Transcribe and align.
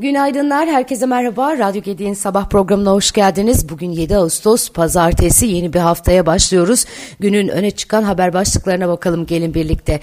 Günaydınlar, 0.00 0.68
herkese 0.68 1.06
merhaba. 1.06 1.58
Radyo 1.58 1.82
Gedi'nin 1.82 2.14
sabah 2.14 2.48
programına 2.48 2.90
hoş 2.90 3.12
geldiniz. 3.12 3.68
Bugün 3.68 3.90
7 3.90 4.16
Ağustos, 4.16 4.70
pazartesi 4.70 5.46
yeni 5.46 5.72
bir 5.72 5.78
haftaya 5.78 6.26
başlıyoruz. 6.26 6.84
Günün 7.18 7.48
öne 7.48 7.70
çıkan 7.70 8.02
haber 8.02 8.32
başlıklarına 8.32 8.88
bakalım 8.88 9.26
gelin 9.26 9.54
birlikte. 9.54 10.00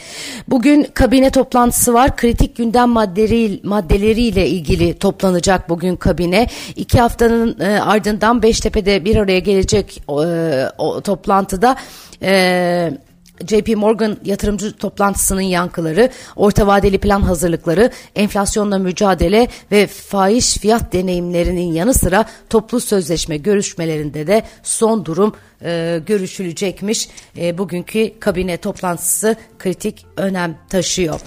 Bugün 0.47 0.87
kabine 0.93 1.29
toplantısı 1.29 1.93
var. 1.93 2.15
Kritik 2.15 2.57
gündem 2.57 2.89
maddeleri, 2.89 3.59
maddeleriyle 3.63 4.47
ilgili 4.47 4.93
toplanacak 4.93 5.69
bugün 5.69 5.95
kabine. 5.95 6.47
İki 6.75 6.99
haftanın 6.99 7.59
e, 7.59 7.81
ardından 7.81 8.43
Beştepe'de 8.43 9.05
bir 9.05 9.15
araya 9.15 9.39
gelecek 9.39 10.03
e, 10.09 10.69
o 10.77 11.01
toplantıda... 11.01 11.75
E, 12.21 12.91
JP 13.47 13.75
Morgan 13.75 14.17
yatırımcı 14.25 14.73
toplantısının 14.77 15.41
yankıları, 15.41 16.09
orta 16.35 16.67
vadeli 16.67 16.97
plan 16.97 17.21
hazırlıkları, 17.21 17.91
enflasyonla 18.15 18.77
mücadele 18.77 19.47
ve 19.71 19.87
faiz 19.87 20.57
fiyat 20.57 20.93
deneyimlerinin 20.93 21.73
yanı 21.73 21.93
sıra 21.93 22.25
toplu 22.49 22.79
sözleşme 22.79 23.37
görüşmelerinde 23.37 24.27
de 24.27 24.43
son 24.63 25.05
durum 25.05 25.35
e, 25.63 26.01
görüşülecekmiş. 26.05 27.09
E, 27.37 27.57
bugünkü 27.57 28.19
kabine 28.19 28.57
toplantısı 28.57 29.35
kritik 29.59 30.05
önem 30.17 30.57
taşıyor. 30.69 31.21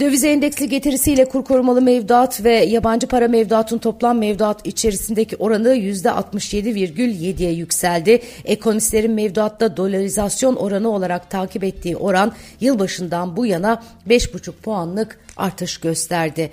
Döviz 0.00 0.24
endeksli 0.24 0.68
getirisiyle 0.68 1.24
kur 1.24 1.44
korumalı 1.44 1.82
mevduat 1.82 2.44
ve 2.44 2.54
yabancı 2.54 3.06
para 3.06 3.28
mevduatın 3.28 3.78
toplam 3.78 4.18
mevduat 4.18 4.66
içerisindeki 4.66 5.36
oranı 5.36 5.68
%67,7'ye 5.68 7.52
yükseldi. 7.52 8.22
Ekonomistlerin 8.44 9.12
mevduatta 9.12 9.76
dolarizasyon 9.76 10.56
oranı 10.56 10.88
olarak 10.88 11.30
takip 11.30 11.64
ettiği 11.64 11.96
oran 11.96 12.32
yılbaşından 12.60 13.36
bu 13.36 13.46
yana 13.46 13.82
5,5 14.08 14.52
puanlık 14.52 15.20
artış 15.36 15.78
gösterdi. 15.78 16.50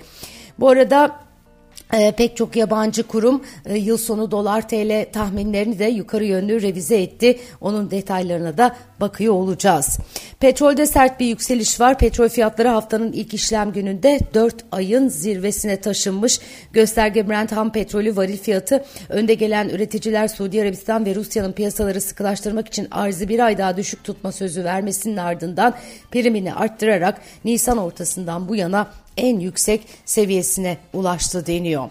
Bu 0.58 0.68
arada 0.68 1.26
e, 1.92 2.12
pek 2.12 2.36
çok 2.36 2.56
yabancı 2.56 3.02
kurum 3.02 3.42
e, 3.66 3.78
yıl 3.78 3.96
sonu 3.96 4.30
dolar 4.30 4.68
TL 4.68 5.06
tahminlerini 5.12 5.78
de 5.78 5.84
yukarı 5.84 6.24
yönlü 6.24 6.62
revize 6.62 7.02
etti. 7.02 7.38
Onun 7.60 7.90
detaylarına 7.90 8.58
da 8.58 8.76
bakıyor 9.00 9.34
olacağız. 9.34 9.98
Petrolde 10.40 10.86
sert 10.86 11.20
bir 11.20 11.26
yükseliş 11.26 11.80
var. 11.80 11.98
Petrol 11.98 12.28
fiyatları 12.28 12.68
haftanın 12.68 13.12
ilk 13.12 13.34
işlem 13.34 13.72
gününde 13.72 14.20
4 14.34 14.54
ayın 14.72 15.08
zirvesine 15.08 15.80
taşınmış. 15.80 16.40
Gösterge 16.72 17.28
Brent 17.28 17.52
ham 17.52 17.72
petrolü 17.72 18.16
varil 18.16 18.38
fiyatı 18.38 18.84
önde 19.08 19.34
gelen 19.34 19.68
üreticiler 19.68 20.28
Suudi 20.28 20.62
Arabistan 20.62 21.06
ve 21.06 21.14
Rusya'nın 21.14 21.52
piyasaları 21.52 22.00
sıkılaştırmak 22.00 22.68
için 22.68 22.88
arzı 22.90 23.28
bir 23.28 23.38
ay 23.38 23.58
daha 23.58 23.76
düşük 23.76 24.04
tutma 24.04 24.32
sözü 24.32 24.64
vermesinin 24.64 25.16
ardından 25.16 25.74
primini 26.10 26.54
arttırarak 26.54 27.20
Nisan 27.44 27.78
ortasından 27.78 28.48
bu 28.48 28.56
yana 28.56 28.90
en 29.16 29.40
yüksek 29.40 29.80
seviyesine 30.04 30.78
ulaştı 30.92 31.46
deniyor. 31.46 31.88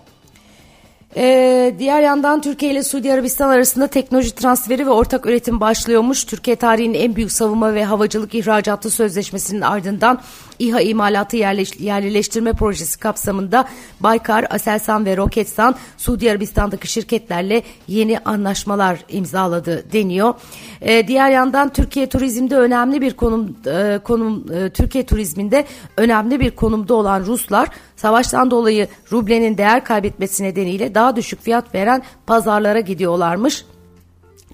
Ee, 1.18 1.76
diğer 1.80 2.02
yandan 2.02 2.42
Türkiye 2.42 2.72
ile 2.72 2.84
Suudi 2.84 3.14
Arabistan 3.14 3.50
arasında 3.50 3.88
teknoloji 3.88 4.36
transferi 4.36 4.86
ve 4.86 4.90
ortak 4.90 5.26
üretim 5.26 5.60
başlıyormuş. 5.60 6.24
Türkiye 6.24 6.56
tarihinin 6.56 6.94
en 6.94 7.16
büyük 7.16 7.32
savunma 7.32 7.74
ve 7.74 7.86
havacılık 7.86 8.36
ihracatı 8.36 8.90
sözleşmesinin 8.90 9.62
ardından 9.62 10.22
İHA 10.60 10.82
imalatı 10.82 11.38
yerleş, 11.38 11.80
yerleştirme 11.80 12.54
projesi 12.54 13.00
kapsamında 13.00 13.66
Baykar, 14.00 14.46
Aselsan 14.50 15.06
ve 15.06 15.18
Roketsan 15.18 15.76
Suudi 15.98 16.32
Arabistan'daki 16.32 16.88
şirketlerle 16.88 17.62
yeni 17.88 18.20
anlaşmalar 18.20 19.00
imzaladı 19.10 19.86
deniyor. 19.94 20.34
Ee, 20.82 21.08
diğer 21.08 21.30
yandan 21.30 21.74
Türkiye 21.74 22.10
turizmde 22.10 22.58
önemli 22.58 23.02
bir 23.02 23.14
konum 23.14 23.56
e, 23.68 24.00
konum 24.04 24.46
e, 24.54 24.70
Türkiye 24.70 25.06
turizminde 25.06 25.66
önemli 25.98 26.40
bir 26.40 26.52
konumda 26.52 26.94
olan 26.94 27.26
Ruslar 27.26 27.70
savaştan 27.96 28.52
dolayı 28.52 28.88
rublenin 29.12 29.58
değer 29.58 29.84
kaybetmesi 29.84 30.44
nedeniyle 30.44 30.95
daha 30.96 31.16
düşük 31.16 31.42
fiyat 31.42 31.76
veren 31.76 32.04
pazarlara 32.28 32.80
gidiyorlarmış. 32.80 33.66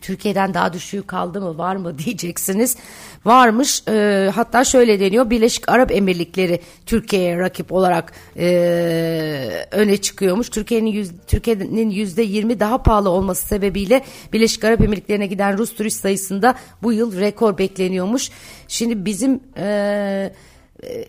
Türkiye'den 0.02 0.54
daha 0.54 0.74
düşüğü 0.74 1.08
kaldı 1.08 1.42
mı 1.42 1.58
var 1.58 1.76
mı 1.76 1.98
diyeceksiniz. 1.98 2.78
Varmış 3.26 3.84
e, 3.88 4.30
hatta 4.36 4.64
şöyle 4.64 5.00
deniyor 5.00 5.30
Birleşik 5.30 5.70
Arap 5.70 5.92
Emirlikleri 5.92 6.60
Türkiye'ye 6.86 7.40
rakip 7.40 7.72
olarak 7.72 8.14
e, 8.38 9.68
öne 9.72 9.98
çıkıyormuş. 9.98 10.50
Türkiye'nin 10.50 11.12
Türkiye'nin 11.28 11.90
yüzde 11.90 12.22
yirmi 12.22 12.60
daha 12.60 12.84
pahalı 12.84 13.10
olması 13.10 13.48
sebebiyle 13.48 14.04
Birleşik 14.34 14.64
Arap 14.64 14.82
Emirlikleri'ne 14.82 15.28
giden 15.28 15.58
Rus 15.58 15.76
turist 15.76 16.02
sayısında 16.02 16.56
bu 16.84 16.94
yıl 16.94 17.20
rekor 17.20 17.58
bekleniyormuş. 17.58 18.32
Şimdi 18.68 19.06
bizim 19.06 19.40
e, 19.58 20.34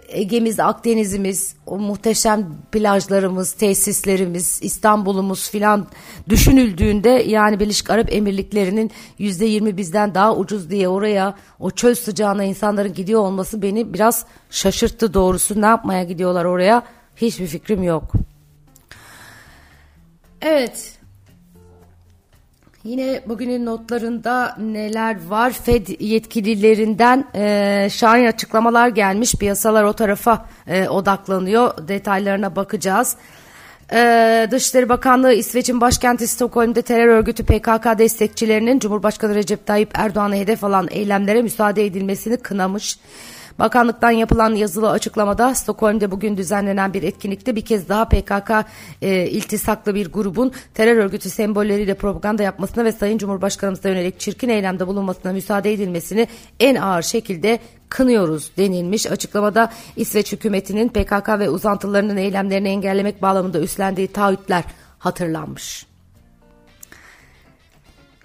Ege'miz, 0.09 0.61
Akdeniz'imiz, 0.61 1.55
o 1.67 1.79
muhteşem 1.79 2.57
plajlarımız, 2.73 3.53
tesislerimiz, 3.53 4.59
İstanbul'umuz 4.63 5.51
filan 5.51 5.87
düşünüldüğünde 6.29 7.09
yani 7.09 7.61
Birleşik 7.61 7.91
Arap 7.91 8.13
Emirlikleri'nin 8.13 8.91
yüzde 9.19 9.45
yirmi 9.45 9.77
bizden 9.77 10.15
daha 10.15 10.37
ucuz 10.37 10.71
diye 10.71 10.89
oraya 10.89 11.35
o 11.61 11.71
çöl 11.71 11.95
sıcağına 11.95 12.45
insanların 12.45 12.95
gidiyor 12.95 13.21
olması 13.21 13.63
beni 13.63 13.95
biraz 13.95 14.27
şaşırttı 14.51 15.15
doğrusu. 15.15 15.61
Ne 15.61 15.67
yapmaya 15.67 16.05
gidiyorlar 16.05 16.45
oraya? 16.45 16.83
Hiçbir 17.17 17.47
fikrim 17.47 17.83
yok. 17.83 18.13
Evet, 20.41 20.99
Yine 22.85 23.21
bugünün 23.27 23.67
notlarında 23.67 24.57
neler 24.59 25.17
var? 25.29 25.53
Fed 25.53 25.87
yetkililerinden 26.01 27.25
e, 27.35 27.89
şahin 27.91 28.27
açıklamalar 28.27 28.89
gelmiş. 28.89 29.35
Piyasalar 29.35 29.85
o 29.85 29.93
tarafa 29.93 30.47
e, 30.67 30.89
odaklanıyor. 30.89 31.89
Detaylarına 31.89 32.57
bakacağız. 32.57 33.17
Ee, 33.93 34.49
Dışişleri 34.51 34.89
Bakanlığı 34.89 35.33
İsveç'in 35.33 35.81
başkenti 35.81 36.29
Stockholm'de 36.29 36.83
terör 36.83 37.07
örgütü 37.07 37.45
PKK 37.45 37.99
destekçilerinin 37.99 38.79
Cumhurbaşkanı 38.79 39.35
Recep 39.35 39.67
Tayyip 39.67 39.91
Erdoğan'a 39.95 40.35
hedef 40.35 40.65
alan 40.65 40.89
eylemlere 40.91 41.43
müsaade 41.43 41.87
edilmesini 41.87 42.37
kınamış. 42.37 42.99
Bakanlıktan 43.59 44.11
yapılan 44.11 44.55
yazılı 44.55 44.91
açıklamada 44.91 45.55
Stockholm'de 45.55 46.11
bugün 46.11 46.37
düzenlenen 46.37 46.95
bir 46.95 47.03
etkinlikte 47.03 47.57
bir 47.57 47.65
kez 47.65 47.89
daha 47.89 48.09
PKK 48.09 48.51
e, 49.03 49.27
iltisaklı 49.27 49.95
bir 49.95 50.13
grubun 50.13 50.53
terör 50.75 50.97
örgütü 50.97 51.31
sembolleriyle 51.31 51.95
propaganda 51.95 52.43
yapmasına 52.43 52.85
ve 52.85 52.93
Sayın 52.93 53.19
Cumhurbaşkanımıza 53.19 53.89
yönelik 53.89 54.21
çirkin 54.21 54.49
eylemde 54.49 54.87
bulunmasına 54.87 55.33
müsaade 55.33 55.73
edilmesini 55.73 56.29
en 56.61 56.75
ağır 56.75 57.03
şekilde 57.03 57.59
kınıyoruz 57.89 58.53
denilmiş. 58.57 59.07
Açıklamada 59.07 59.73
İsveç 59.97 60.33
hükümetinin 60.33 60.89
PKK 60.89 61.29
ve 61.29 61.51
uzantılarının 61.51 62.17
eylemlerini 62.17 62.69
engellemek 62.69 63.23
bağlamında 63.23 63.61
üstlendiği 63.61 64.09
taahhütler 64.09 64.65
hatırlanmış. 64.99 65.92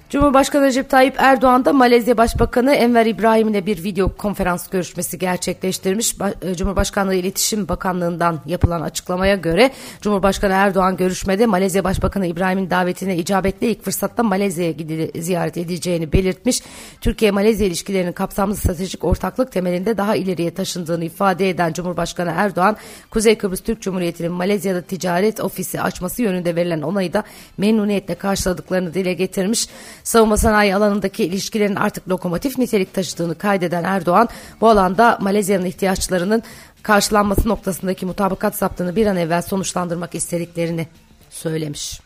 Cumhurbaşkanı 0.09 0.65
Recep 0.65 0.89
Tayyip 0.89 1.15
Erdoğan 1.17 1.65
da 1.65 1.73
Malezya 1.73 2.17
Başbakanı 2.17 2.73
Enver 2.73 3.05
İbrahim 3.05 3.47
ile 3.47 3.65
bir 3.65 3.83
video 3.83 4.15
konferans 4.15 4.69
görüşmesi 4.69 5.19
gerçekleştirmiş. 5.19 6.15
E, 6.41 6.55
Cumhurbaşkanlığı 6.55 7.15
İletişim 7.15 7.67
Bakanlığı'ndan 7.67 8.39
yapılan 8.45 8.81
açıklamaya 8.81 9.35
göre 9.35 9.71
Cumhurbaşkanı 10.01 10.53
Erdoğan 10.53 10.97
görüşmede 10.97 11.45
Malezya 11.45 11.83
Başbakanı 11.83 12.27
İbrahim'in 12.27 12.69
davetine 12.69 13.17
icabetle 13.17 13.69
ilk 13.69 13.83
fırsatta 13.83 14.23
Malezya'ya 14.23 14.73
ziyaret 15.15 15.57
edeceğini 15.57 16.13
belirtmiş. 16.13 16.61
Türkiye-Malezya 17.01 17.67
ilişkilerinin 17.67 18.11
kapsamlı 18.11 18.55
stratejik 18.55 19.03
ortaklık 19.03 19.51
temelinde 19.51 19.97
daha 19.97 20.15
ileriye 20.15 20.53
taşındığını 20.53 21.05
ifade 21.05 21.49
eden 21.49 21.73
Cumhurbaşkanı 21.73 22.33
Erdoğan, 22.35 22.77
Kuzey 23.09 23.37
Kıbrıs 23.37 23.61
Türk 23.61 23.81
Cumhuriyeti'nin 23.81 24.31
Malezya'da 24.31 24.81
ticaret 24.81 25.39
ofisi 25.39 25.81
açması 25.81 26.21
yönünde 26.21 26.55
verilen 26.55 26.81
onayı 26.81 27.13
da 27.13 27.23
memnuniyetle 27.57 28.15
karşıladıklarını 28.15 28.93
dile 28.93 29.13
getirmiş. 29.13 29.67
Savunma 30.07 30.37
sanayi 30.37 30.75
alanındaki 30.75 31.23
ilişkilerin 31.23 31.75
artık 31.75 32.09
lokomotif 32.09 32.57
nitelik 32.57 32.93
taşıdığını 32.93 33.35
kaydeden 33.35 33.83
Erdoğan 33.83 34.29
bu 34.61 34.69
alanda 34.69 35.17
Malezya'nın 35.21 35.65
ihtiyaçlarının 35.65 36.43
karşılanması 36.83 37.49
noktasındaki 37.49 38.05
mutabakat 38.05 38.55
zaptını 38.55 38.95
bir 38.95 39.07
an 39.07 39.17
evvel 39.17 39.41
sonuçlandırmak 39.41 40.15
istediklerini 40.15 40.87
söylemiş. 41.29 42.01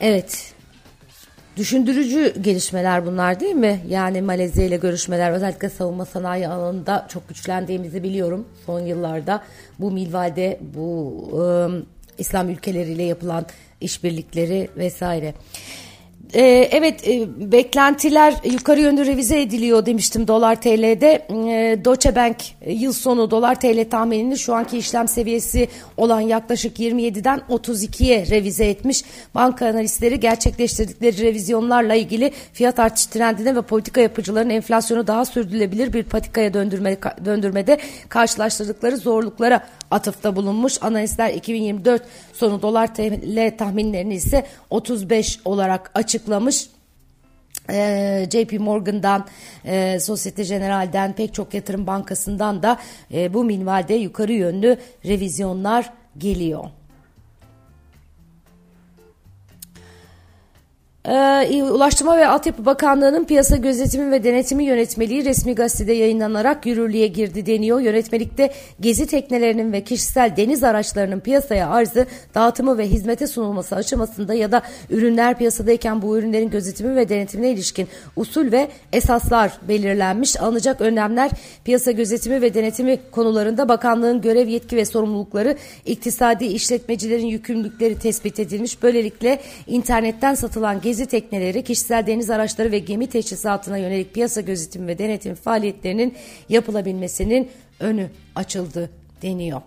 Evet. 0.00 0.52
Düşündürücü 1.56 2.34
gelişmeler 2.40 3.06
bunlar 3.06 3.40
değil 3.40 3.54
mi? 3.54 3.80
Yani 3.88 4.22
Malezya 4.22 4.64
ile 4.64 4.76
görüşmeler 4.76 5.32
özellikle 5.32 5.70
savunma 5.70 6.04
sanayi 6.04 6.48
alanında 6.48 7.06
çok 7.08 7.28
güçlendiğimizi 7.28 8.02
biliyorum 8.02 8.48
son 8.66 8.80
yıllarda. 8.80 9.42
Bu 9.78 9.90
milvalde 9.90 10.60
bu 10.74 11.28
ıı, 11.34 11.82
İslam 12.20 12.48
ülkeleriyle 12.48 13.02
yapılan 13.02 13.46
işbirlikleri 13.80 14.68
vesaire. 14.76 15.34
Ee, 16.34 16.68
evet 16.72 17.08
e, 17.08 17.28
beklentiler 17.52 18.34
yukarı 18.44 18.80
yönlü 18.80 19.06
revize 19.06 19.40
ediliyor 19.40 19.86
demiştim 19.86 20.28
dolar 20.28 20.60
TL'de. 20.60 21.26
Ee, 21.30 21.84
Deutsche 21.84 22.16
Bank 22.16 22.36
e, 22.62 22.72
yıl 22.72 22.92
sonu 22.92 23.30
dolar 23.30 23.60
TL 23.60 23.90
tahminini 23.90 24.38
şu 24.38 24.54
anki 24.54 24.78
işlem 24.78 25.08
seviyesi 25.08 25.68
olan 25.96 26.20
yaklaşık 26.20 26.80
27'den 26.80 27.40
32'ye 27.50 28.26
revize 28.26 28.64
etmiş. 28.64 29.04
Banka 29.34 29.66
analistleri 29.66 30.20
gerçekleştirdikleri 30.20 31.22
revizyonlarla 31.22 31.94
ilgili 31.94 32.32
fiyat 32.52 32.78
artış 32.78 33.06
trendine 33.06 33.56
ve 33.56 33.62
politika 33.62 34.00
yapıcıların 34.00 34.50
enflasyonu 34.50 35.06
daha 35.06 35.24
sürdürülebilir 35.24 35.92
bir 35.92 36.02
patikaya 36.02 36.54
döndürme, 36.54 36.96
döndürmede 37.24 37.78
karşılaştırdıkları 38.08 38.96
zorluklara 38.96 39.60
atıfta 39.90 40.36
bulunmuş. 40.36 40.78
Analistler 40.82 41.34
2024 41.34 42.02
sonu 42.32 42.62
dolar 42.62 42.94
TL 42.94 43.56
tahminlerini 43.58 44.14
ise 44.14 44.46
35 44.70 45.40
olarak 45.44 45.90
açıklamış. 46.20 46.68
Ee, 47.70 48.26
JP 48.30 48.58
Morgan'dan, 48.60 49.26
e, 49.64 50.00
Societe 50.00 50.42
General'den 50.42 51.12
pek 51.12 51.34
çok 51.34 51.54
yatırım 51.54 51.86
bankasından 51.86 52.62
da 52.62 52.78
e, 53.12 53.34
bu 53.34 53.44
minvalde 53.44 53.94
yukarı 53.94 54.32
yönlü 54.32 54.78
revizyonlar 55.04 55.92
geliyor. 56.18 56.64
Ee, 61.10 61.62
Ulaştırma 61.62 62.16
ve 62.16 62.26
Altyapı 62.26 62.66
Bakanlığı'nın 62.66 63.24
piyasa 63.24 63.56
gözetimi 63.56 64.10
ve 64.10 64.24
denetimi 64.24 64.64
yönetmeliği 64.64 65.24
resmi 65.24 65.54
gazetede 65.54 65.92
yayınlanarak 65.92 66.66
yürürlüğe 66.66 67.06
girdi 67.06 67.46
deniyor. 67.46 67.80
Yönetmelikte 67.80 68.50
gezi 68.80 69.06
teknelerinin 69.06 69.72
ve 69.72 69.84
kişisel 69.84 70.36
deniz 70.36 70.64
araçlarının 70.64 71.20
piyasaya 71.20 71.68
arzı, 71.68 72.06
dağıtımı 72.34 72.78
ve 72.78 72.86
hizmete 72.86 73.26
sunulması 73.26 73.76
aşamasında 73.76 74.34
ya 74.34 74.52
da 74.52 74.62
ürünler 74.90 75.38
piyasadayken 75.38 76.02
bu 76.02 76.18
ürünlerin 76.18 76.50
gözetimi 76.50 76.96
ve 76.96 77.08
denetimine 77.08 77.50
ilişkin 77.50 77.88
usul 78.16 78.52
ve 78.52 78.68
esaslar 78.92 79.52
belirlenmiş. 79.68 80.40
Alınacak 80.40 80.80
önlemler 80.80 81.30
piyasa 81.64 81.90
gözetimi 81.90 82.42
ve 82.42 82.54
denetimi 82.54 82.98
konularında 83.10 83.68
bakanlığın 83.68 84.20
görev 84.20 84.48
yetki 84.48 84.76
ve 84.76 84.84
sorumlulukları, 84.84 85.56
iktisadi 85.86 86.44
işletmecilerin 86.44 87.26
yükümlülükleri 87.26 87.98
tespit 87.98 88.40
edilmiş. 88.40 88.82
Böylelikle 88.82 89.40
internetten 89.66 90.34
satılan 90.34 90.80
gezi 90.80 90.99
tekneleri, 91.06 91.64
kişisel 91.64 92.06
deniz 92.06 92.30
araçları 92.30 92.72
ve 92.72 92.78
gemi 92.78 93.06
teçhizatına 93.06 93.78
yönelik 93.78 94.14
piyasa 94.14 94.40
gözetim 94.40 94.86
ve 94.86 94.98
denetim 94.98 95.34
faaliyetlerinin 95.34 96.14
yapılabilmesinin 96.48 97.50
önü 97.80 98.10
açıldı 98.34 98.90
deniyor. 99.22 99.62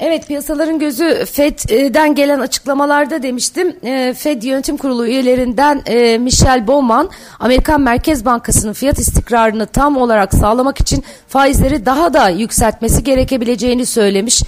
Evet 0.00 0.26
piyasaların 0.26 0.78
gözü 0.78 1.24
FED'den 1.24 2.14
gelen 2.14 2.40
açıklamalarda 2.40 3.22
demiştim. 3.22 3.76
E, 3.84 4.14
FED 4.14 4.42
Yönetim 4.42 4.76
Kurulu 4.76 5.06
üyelerinden 5.06 5.82
e, 5.86 6.18
Michel 6.18 6.66
Bowman 6.66 7.10
Amerikan 7.40 7.80
Merkez 7.80 8.24
Bankası'nın 8.24 8.72
fiyat 8.72 8.98
istikrarını 8.98 9.66
tam 9.66 9.96
olarak 9.96 10.34
sağlamak 10.34 10.80
için 10.80 11.04
faizleri 11.28 11.86
daha 11.86 12.14
da 12.14 12.28
yükseltmesi 12.28 13.04
gerekebileceğini 13.04 13.86
söylemiş. 13.86 14.42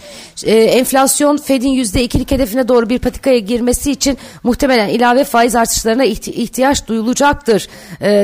E, 0.44 0.56
enflasyon 0.56 1.36
FED'in 1.36 1.74
%2'lik 1.74 2.30
hedefine 2.30 2.68
doğru 2.68 2.88
bir 2.88 2.98
patikaya 2.98 3.38
girmesi 3.38 3.90
için 3.90 4.18
muhtemelen 4.42 4.88
ilave 4.88 5.24
faiz 5.24 5.56
artışlarına 5.56 6.04
ihtiyaç 6.04 6.88
duyulacaktır 6.88 7.68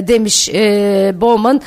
demiş 0.08 0.48
Bowman. 1.20 1.60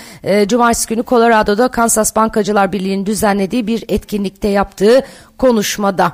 Cumartesi 0.47 0.87
günü 0.87 1.03
Colorado'da 1.03 1.67
Kansas 1.67 2.15
Bankacılar 2.15 2.71
Birliği'nin 2.71 3.05
düzenlediği 3.05 3.67
bir 3.67 3.83
etkinlikte 3.87 4.47
yaptığı 4.47 5.03
konuşmada. 5.39 6.13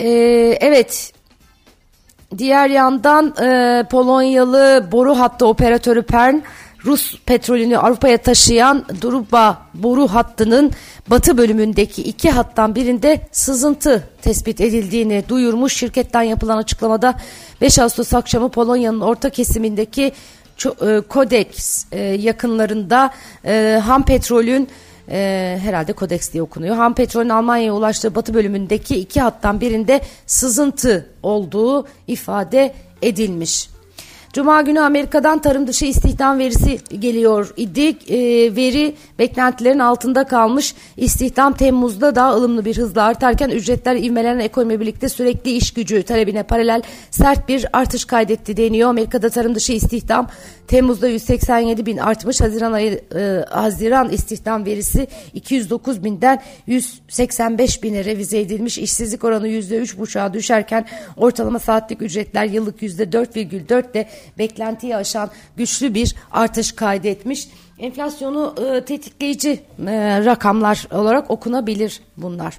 Ee, 0.00 0.08
evet. 0.60 1.12
Diğer 2.38 2.68
yandan 2.70 3.34
e, 3.42 3.84
Polonyalı 3.90 4.88
boru 4.92 5.18
hattı 5.18 5.46
operatörü 5.46 6.02
Pern 6.02 6.34
Rus 6.84 7.18
petrolünü 7.26 7.78
Avrupa'ya 7.78 8.18
taşıyan 8.18 8.84
Druba 9.02 9.62
boru 9.74 10.08
hattının 10.08 10.70
batı 11.10 11.38
bölümündeki 11.38 12.02
iki 12.02 12.30
hattan 12.30 12.74
birinde 12.74 13.20
sızıntı 13.32 14.08
tespit 14.22 14.60
edildiğini 14.60 15.24
duyurmuş. 15.28 15.72
Şirketten 15.72 16.22
yapılan 16.22 16.56
açıklamada 16.56 17.14
5 17.60 17.78
Ağustos 17.78 18.14
akşamı 18.14 18.48
Polonya'nın 18.48 19.00
orta 19.00 19.30
kesimindeki 19.30 20.12
Kodeks 21.08 21.84
e, 21.92 22.00
yakınlarında 22.00 23.10
e, 23.44 23.80
ham 23.84 24.04
petrolün 24.04 24.68
e, 25.08 25.58
herhalde 25.62 25.92
Kodeks 25.92 26.32
diye 26.32 26.42
okunuyor. 26.42 26.76
Ham 26.76 26.94
petrolün 26.94 27.28
Almanya'ya 27.28 27.74
ulaştığı 27.74 28.14
batı 28.14 28.34
bölümündeki 28.34 28.96
iki 28.96 29.20
hattan 29.20 29.60
birinde 29.60 30.00
sızıntı 30.26 31.06
olduğu 31.22 31.86
ifade 32.06 32.74
edilmiş. 33.02 33.71
Cuma 34.32 34.62
günü 34.62 34.80
Amerika'dan 34.80 35.38
tarım 35.38 35.66
dışı 35.66 35.84
istihdam 35.84 36.38
verisi 36.38 36.78
geliyor 37.00 37.54
idi. 37.56 37.88
E, 38.08 38.18
veri 38.56 38.94
beklentilerin 39.18 39.78
altında 39.78 40.24
kalmış. 40.24 40.74
İstihdam 40.96 41.52
Temmuz'da 41.52 42.14
daha 42.14 42.34
ılımlı 42.34 42.64
bir 42.64 42.76
hızla 42.76 43.02
artarken 43.02 43.48
ücretler 43.48 43.96
ivmelenen 43.96 44.38
ekonomi 44.38 44.80
birlikte 44.80 45.08
sürekli 45.08 45.50
iş 45.50 45.74
gücü 45.74 46.02
talebine 46.02 46.42
paralel 46.42 46.82
sert 47.10 47.48
bir 47.48 47.66
artış 47.72 48.04
kaydetti 48.04 48.56
deniyor. 48.56 48.88
Amerika'da 48.88 49.30
tarım 49.30 49.54
dışı 49.54 49.72
istihdam 49.72 50.28
Temmuz'da 50.66 51.08
187 51.08 51.86
bin 51.86 51.96
artmış. 51.96 52.40
Haziran 52.40 52.72
ayı 52.72 53.00
e, 53.16 53.44
Haziran 53.50 54.10
istihdam 54.10 54.64
verisi 54.64 55.08
209 55.34 56.04
binden 56.04 56.42
185 56.66 57.82
bine 57.82 58.04
revize 58.04 58.40
edilmiş. 58.40 58.78
İşsizlik 58.78 59.24
oranı 59.24 59.48
%3,5'a 59.48 60.32
düşerken 60.32 60.86
ortalama 61.16 61.58
saatlik 61.58 62.02
ücretler 62.02 62.44
yıllık 62.44 62.82
%4,4 62.82 63.94
de 63.94 64.08
beklentiyi 64.38 64.96
aşan 64.96 65.30
güçlü 65.56 65.94
bir 65.94 66.14
artış 66.30 66.72
kaydetmiş. 66.72 67.48
Enflasyonu 67.78 68.54
e, 68.66 68.84
tetikleyici 68.84 69.60
e, 69.86 70.24
rakamlar 70.24 70.86
olarak 70.90 71.30
okunabilir 71.30 72.00
bunlar. 72.16 72.58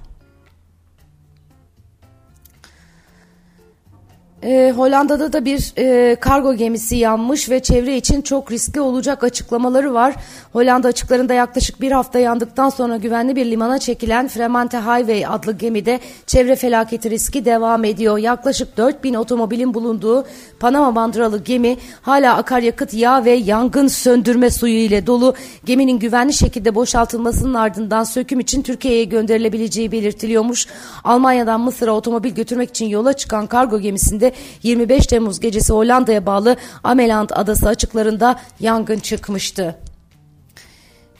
E, 4.43 4.73
Hollanda'da 4.75 5.33
da 5.33 5.45
bir 5.45 5.73
e, 5.77 6.15
kargo 6.15 6.53
gemisi 6.53 6.95
yanmış 6.95 7.49
ve 7.49 7.59
çevre 7.59 7.97
için 7.97 8.21
çok 8.21 8.51
riskli 8.51 8.81
olacak 8.81 9.23
açıklamaları 9.23 9.93
var. 9.93 10.15
Hollanda 10.53 10.87
açıklarında 10.87 11.33
yaklaşık 11.33 11.81
bir 11.81 11.91
hafta 11.91 12.19
yandıktan 12.19 12.69
sonra 12.69 12.97
güvenli 12.97 13.35
bir 13.35 13.45
limana 13.45 13.79
çekilen 13.79 14.27
Fremantle 14.27 14.79
Highway 14.79 15.25
adlı 15.25 15.53
gemide 15.53 15.99
çevre 16.27 16.55
felaketi 16.55 17.09
riski 17.09 17.45
devam 17.45 17.83
ediyor. 17.83 18.17
Yaklaşık 18.17 18.77
4000 18.77 19.13
otomobilin 19.13 19.73
bulunduğu 19.73 20.25
Panama 20.59 20.95
bandıralı 20.95 21.43
gemi 21.43 21.77
hala 22.01 22.37
akaryakıt, 22.37 22.93
yağ 22.93 23.25
ve 23.25 23.31
yangın 23.31 23.87
söndürme 23.87 24.49
suyu 24.49 24.73
ile 24.73 25.07
dolu. 25.07 25.35
Geminin 25.65 25.99
güvenli 25.99 26.33
şekilde 26.33 26.75
boşaltılmasının 26.75 27.53
ardından 27.53 28.03
söküm 28.03 28.39
için 28.39 28.61
Türkiye'ye 28.61 29.03
gönderilebileceği 29.03 29.91
belirtiliyormuş. 29.91 30.67
Almanya'dan 31.03 31.61
Mısır'a 31.61 31.91
otomobil 31.91 32.31
götürmek 32.31 32.69
için 32.69 32.85
yola 32.85 33.13
çıkan 33.13 33.47
kargo 33.47 33.79
gemisinde 33.79 34.32
25 34.63 35.07
Temmuz 35.07 35.39
gecesi 35.39 35.73
Hollanda'ya 35.73 36.25
bağlı 36.25 36.57
Ameland 36.83 37.29
adası 37.33 37.67
açıklarında 37.67 38.39
yangın 38.59 38.99
çıkmıştı. 38.99 39.75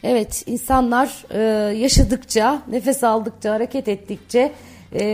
Evet 0.03 0.43
insanlar 0.45 1.25
e, 1.29 1.39
yaşadıkça, 1.75 2.61
nefes 2.67 3.03
aldıkça, 3.03 3.53
hareket 3.53 3.87
ettikçe, 3.87 4.51
e, 4.93 5.05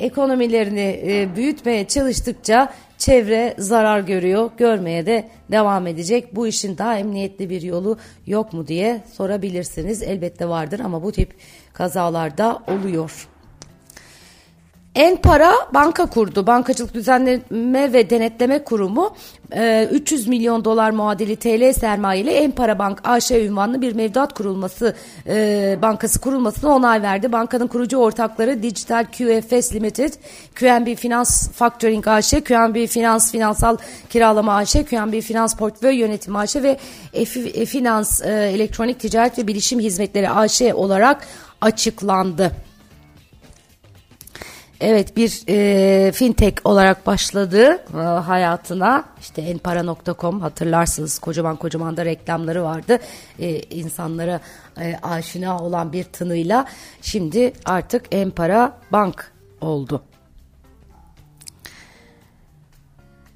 ekonomilerini 0.00 1.00
e, 1.06 1.36
büyütmeye 1.36 1.88
çalıştıkça 1.88 2.72
çevre 2.98 3.54
zarar 3.58 4.00
görüyor, 4.00 4.50
görmeye 4.56 5.06
de 5.06 5.28
devam 5.50 5.86
edecek. 5.86 6.36
Bu 6.36 6.46
işin 6.46 6.78
daha 6.78 6.98
emniyetli 6.98 7.50
bir 7.50 7.62
yolu 7.62 7.98
yok 8.26 8.52
mu 8.52 8.66
diye 8.66 9.00
sorabilirsiniz. 9.12 10.02
Elbette 10.02 10.48
vardır 10.48 10.80
ama 10.80 11.02
bu 11.02 11.12
tip 11.12 11.34
kazalarda 11.72 12.62
oluyor. 12.68 13.28
En 14.96 15.16
para 15.16 15.52
banka 15.74 16.06
kurdu. 16.06 16.46
Bankacılık 16.46 16.94
Düzenleme 16.94 17.92
ve 17.92 18.10
Denetleme 18.10 18.64
Kurumu 18.64 19.16
300 19.90 20.26
e, 20.26 20.30
milyon 20.30 20.64
dolar 20.64 20.90
muadili 20.90 21.36
TL 21.36 21.72
sermayeli 21.72 22.30
En 22.30 22.50
Para 22.50 22.78
Bank 22.78 23.00
AŞ 23.04 23.30
ünvanlı 23.30 23.82
bir 23.82 23.94
mevduat 23.94 24.34
kurulması 24.34 24.94
e, 25.26 25.78
bankası 25.82 26.20
kurulmasına 26.20 26.74
onay 26.74 27.02
verdi. 27.02 27.32
Bankanın 27.32 27.66
kurucu 27.66 27.96
ortakları 27.96 28.62
Digital 28.62 29.04
QFS 29.04 29.74
Limited, 29.74 30.12
QNB 30.54 30.96
Finance 30.96 31.30
Factoring 31.54 32.08
AŞ, 32.08 32.30
QNB 32.30 32.86
Finans 32.86 33.32
Finansal 33.32 33.76
Kiralama 34.10 34.54
AŞ, 34.54 34.72
QNB 34.72 35.20
Finans 35.20 35.56
Portföy 35.56 35.94
Yönetimi 35.96 36.38
AŞ 36.38 36.56
ve 36.56 36.76
Finans 37.66 38.22
e, 38.22 38.50
Elektronik 38.54 39.00
Ticaret 39.00 39.38
ve 39.38 39.46
Bilişim 39.46 39.80
Hizmetleri 39.80 40.30
AŞ 40.30 40.62
olarak 40.62 41.26
açıklandı. 41.60 42.65
Evet 44.80 45.16
bir 45.16 45.42
e, 45.48 46.12
fintech 46.12 46.54
olarak 46.64 47.06
başladı 47.06 47.84
e, 47.94 47.96
hayatına. 47.98 49.04
İşte 49.20 49.42
enpara.com 49.42 50.40
hatırlarsınız 50.40 51.18
kocaman 51.18 51.56
kocaman 51.56 51.96
da 51.96 52.04
reklamları 52.04 52.64
vardı. 52.64 52.98
E, 53.38 53.60
insanlara 53.60 54.40
e, 54.80 54.96
aşina 55.02 55.58
olan 55.58 55.92
bir 55.92 56.04
tınıyla. 56.04 56.66
Şimdi 57.02 57.52
artık 57.64 58.14
Enpara 58.14 58.78
Bank 58.92 59.32
oldu. 59.60 60.02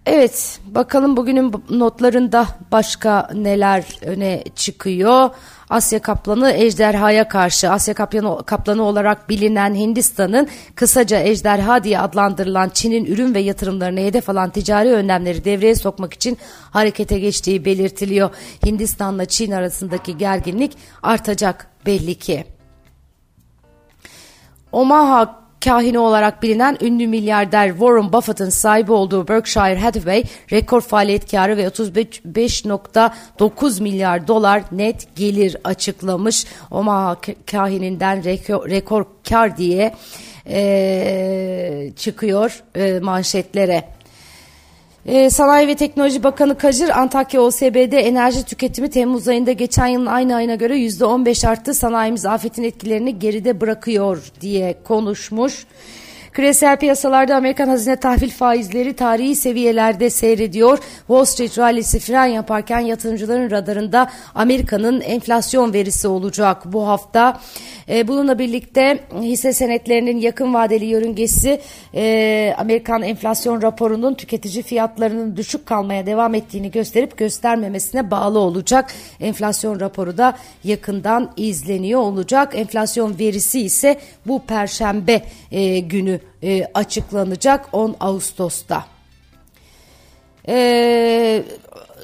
Evet 0.07 0.61
bakalım 0.66 1.16
bugünün 1.16 1.52
notlarında 1.71 2.47
başka 2.73 3.30
neler 3.35 3.85
öne 4.02 4.45
çıkıyor. 4.54 5.30
Asya 5.71 6.02
kaplanı 6.02 6.52
ejderhaya 6.52 7.28
karşı 7.28 7.71
Asya 7.71 7.95
kaplanı, 7.95 8.45
kaplanı 8.45 8.83
olarak 8.83 9.28
bilinen 9.28 9.75
Hindistan'ın 9.75 10.49
kısaca 10.75 11.21
ejderha 11.21 11.85
diye 11.85 11.99
adlandırılan 11.99 12.69
Çin'in 12.69 13.04
ürün 13.04 13.35
ve 13.35 13.40
yatırımlarını 13.40 14.00
hedef 14.00 14.30
alan 14.30 14.50
ticari 14.50 14.88
önlemleri 14.88 15.45
devreye 15.45 15.75
sokmak 15.75 16.14
için 16.14 16.38
harekete 16.71 17.19
geçtiği 17.19 17.64
belirtiliyor. 17.64 18.30
Hindistan'la 18.66 19.25
Çin 19.25 19.50
arasındaki 19.50 20.19
gerginlik 20.19 20.76
artacak 21.02 21.66
belli 21.87 22.14
ki. 22.14 22.45
Omaha 24.73 25.39
kahini 25.64 25.98
olarak 25.98 26.42
bilinen 26.42 26.78
ünlü 26.80 27.06
milyarder 27.06 27.68
Warren 27.68 28.12
Buffett'ın 28.12 28.50
sahibi 28.50 28.92
olduğu 28.92 29.28
Berkshire 29.28 29.78
Hathaway 29.78 30.24
rekor 30.52 30.80
faaliyet 30.80 31.30
karı 31.30 31.56
ve 31.56 31.66
35.9 31.66 33.82
milyar 33.82 34.28
dolar 34.28 34.62
net 34.72 35.16
gelir 35.16 35.56
açıklamış. 35.64 36.46
Omaha 36.70 37.16
kahininden 37.50 38.24
rekor, 38.24 38.70
rekor 38.70 39.04
kar 39.28 39.56
diye 39.56 39.94
e, 40.46 41.92
çıkıyor 41.96 42.62
e, 42.76 43.00
manşetlere. 43.00 44.00
Ee, 45.07 45.30
Sanayi 45.30 45.69
ve 45.69 45.75
Teknoloji 45.75 46.23
Bakanı 46.23 46.59
Kacır 46.59 46.88
Antakya 46.88 47.40
OSB'de 47.40 47.99
enerji 48.00 48.45
tüketimi 48.45 48.90
Temmuz 48.90 49.28
ayında 49.28 49.52
geçen 49.52 49.87
yılın 49.87 50.07
aynı 50.07 50.35
ayına 50.35 50.54
göre 50.54 50.76
%15 50.76 51.49
arttı. 51.49 51.75
Sanayimiz 51.75 52.26
afetin 52.26 52.62
etkilerini 52.62 53.19
geride 53.19 53.61
bırakıyor 53.61 54.33
diye 54.40 54.75
konuşmuş. 54.85 55.66
Küresel 56.33 56.76
piyasalarda 56.76 57.37
Amerikan 57.37 57.69
hazine 57.69 57.97
tahvil 57.97 58.30
faizleri 58.30 58.92
tarihi 58.92 59.37
seviyelerde 59.37 60.11
seyrediyor. 60.11 60.78
Wall 60.99 61.25
Street 61.25 61.59
rallisi 61.59 61.99
fren 61.99 62.26
yaparken 62.26 62.80
yatırımcıların 62.80 63.50
radarında 63.50 64.11
Amerika'nın 64.35 65.00
enflasyon 65.00 65.73
verisi 65.73 66.09
olacak 66.09 66.62
bu 66.64 66.88
hafta. 66.88 67.40
E, 67.90 68.09
bununla 68.09 68.38
birlikte 68.38 68.99
hisse 69.20 69.52
senetlerinin 69.52 70.20
yakın 70.20 70.54
vadeli 70.54 70.85
yörüngesi 70.85 71.61
e, 71.94 72.54
Amerikan 72.59 73.02
enflasyon 73.02 73.62
raporunun 73.62 74.14
tüketici 74.14 74.62
fiyatlarının 74.62 75.37
düşük 75.37 75.66
kalmaya 75.66 76.06
devam 76.06 76.35
ettiğini 76.35 76.70
gösterip 76.70 77.18
göstermemesine 77.18 78.11
bağlı 78.11 78.38
olacak. 78.38 78.92
Enflasyon 79.20 79.80
raporu 79.80 80.18
da 80.18 80.37
yakından 80.64 81.32
izleniyor 81.37 82.00
olacak. 82.00 82.52
Enflasyon 82.54 83.18
verisi 83.18 83.61
ise 83.61 84.00
bu 84.26 84.42
perşembe 84.42 85.23
e, 85.52 85.78
günü 85.78 86.20
e, 86.42 86.64
açıklanacak 86.75 87.68
10 87.73 87.97
Ağustos'ta. 88.00 88.85
Ee, 90.49 91.42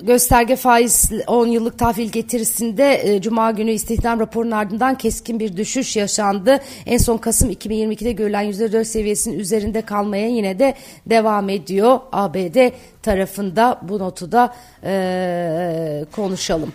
gösterge 0.02 0.56
faiz 0.56 1.10
10 1.26 1.46
yıllık 1.46 1.78
tahvil 1.78 2.08
getirisinde 2.08 3.00
e, 3.04 3.20
Cuma 3.20 3.50
günü 3.50 3.70
istihdam 3.70 4.20
raporunun 4.20 4.50
ardından 4.50 4.98
keskin 4.98 5.40
bir 5.40 5.56
düşüş 5.56 5.96
yaşandı. 5.96 6.60
En 6.86 6.98
son 6.98 7.18
Kasım 7.18 7.50
2022'de 7.50 8.12
görülen 8.12 8.52
%4 8.52 8.84
seviyesinin 8.84 9.38
üzerinde 9.38 9.82
kalmaya 9.82 10.28
yine 10.28 10.58
de 10.58 10.74
devam 11.06 11.48
ediyor. 11.48 12.00
ABD 12.12 12.70
tarafında 13.02 13.80
bu 13.82 13.98
notu 13.98 14.32
da 14.32 14.54
e, 14.84 16.04
konuşalım. 16.12 16.72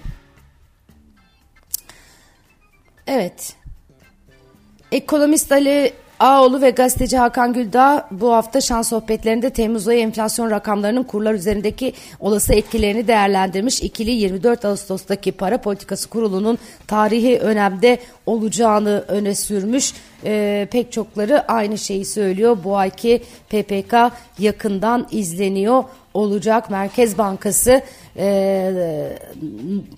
Evet. 3.07 3.53
Ekonomist 4.91 5.51
Ali 5.51 5.93
Ağoğlu 6.21 6.61
ve 6.61 6.69
gazeteci 6.69 7.17
Hakan 7.17 7.53
Güldağ 7.53 8.07
bu 8.11 8.33
hafta 8.33 8.61
şans 8.61 8.89
sohbetlerinde 8.89 9.49
Temmuz 9.49 9.87
ayı 9.87 9.99
enflasyon 9.99 10.51
rakamlarının 10.51 11.03
kurlar 11.03 11.33
üzerindeki 11.33 11.93
olası 12.19 12.53
etkilerini 12.53 13.07
değerlendirmiş. 13.07 13.81
İkili 13.81 14.11
24 14.11 14.65
Ağustos'taki 14.65 15.31
para 15.31 15.61
politikası 15.61 16.09
kurulunun 16.09 16.57
tarihi 16.87 17.39
önemde 17.39 17.99
olacağını 18.25 19.05
öne 19.07 19.35
sürmüş. 19.35 19.93
Ee, 20.25 20.67
pek 20.71 20.91
çokları 20.91 21.51
aynı 21.51 21.77
şeyi 21.77 22.05
söylüyor. 22.05 22.57
Bu 22.63 22.77
ayki 22.77 23.21
PPK 23.49 23.95
yakından 24.39 25.07
izleniyor 25.11 25.83
olacak. 26.13 26.69
Merkez 26.69 27.17
Bankası 27.17 27.81
e, 28.17 28.71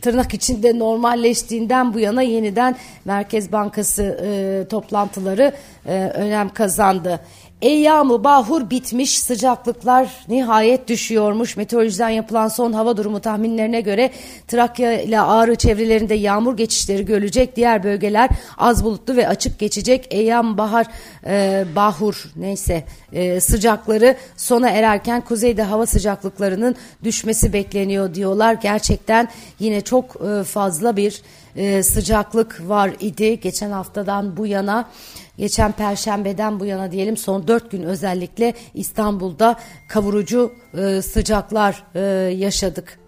tırnak 0.01 0.33
içinde 0.33 0.79
normalleştiğinden 0.79 1.93
bu 1.93 1.99
yana 1.99 2.21
yeniden 2.21 2.75
Merkez 3.05 3.51
Bankası 3.51 4.03
e, 4.03 4.67
toplantıları 4.67 5.53
e, 5.85 6.11
önem 6.15 6.49
kazandı. 6.49 7.19
Eyyamı 7.63 8.23
bahur 8.23 8.69
bitmiş 8.69 9.19
sıcaklıklar 9.19 10.09
nihayet 10.27 10.87
düşüyormuş. 10.87 11.57
Meteorolojiden 11.57 12.09
yapılan 12.09 12.47
son 12.47 12.73
hava 12.73 12.97
durumu 12.97 13.19
tahminlerine 13.19 13.81
göre 13.81 14.11
Trakya 14.47 15.01
ile 15.01 15.19
Ağrı 15.21 15.55
çevrelerinde 15.55 16.13
yağmur 16.13 16.57
geçişleri 16.57 17.05
görülecek. 17.05 17.55
Diğer 17.55 17.83
bölgeler 17.83 18.29
az 18.57 18.83
bulutlu 18.83 19.15
ve 19.15 19.27
açık 19.27 19.59
geçecek. 19.59 20.07
Eyyam 20.11 20.57
bahar 20.57 20.85
e, 21.27 21.65
bahur 21.75 22.31
neyse 22.35 22.83
e, 23.13 23.39
sıcakları 23.39 24.15
sona 24.37 24.69
ererken 24.69 25.21
kuzeyde 25.21 25.63
hava 25.63 25.85
sıcaklıklarının 25.85 26.75
düşmesi 27.03 27.53
bekleniyor 27.53 28.13
diyorlar. 28.13 28.53
Gerçekten 28.53 29.27
yine 29.59 29.81
çok 29.81 30.15
e, 30.15 30.43
fazla 30.43 30.97
bir 30.97 31.21
e, 31.55 31.83
sıcaklık 31.83 32.61
var 32.69 32.91
idi 32.99 33.39
geçen 33.39 33.71
haftadan 33.71 34.37
bu 34.37 34.47
yana. 34.47 34.89
Geçen 35.37 35.71
perşembeden 35.71 36.59
bu 36.59 36.65
yana 36.65 36.91
diyelim 36.91 37.17
son 37.17 37.47
dört 37.47 37.71
gün 37.71 37.83
özellikle 37.83 38.53
İstanbul'da 38.73 39.55
kavurucu 39.89 40.53
e, 40.77 41.01
sıcaklar 41.01 41.83
e, 41.95 41.99
yaşadık. 42.33 42.99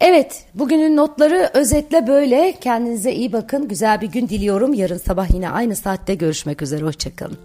Evet 0.00 0.44
bugünün 0.54 0.96
notları 0.96 1.50
özetle 1.54 2.06
böyle. 2.06 2.54
Kendinize 2.60 3.12
iyi 3.12 3.32
bakın. 3.32 3.68
Güzel 3.68 4.00
bir 4.00 4.06
gün 4.06 4.28
diliyorum. 4.28 4.74
Yarın 4.74 4.98
sabah 4.98 5.34
yine 5.34 5.50
aynı 5.50 5.76
saatte 5.76 6.14
görüşmek 6.14 6.62
üzere. 6.62 6.84
Hoşçakalın. 6.84 7.38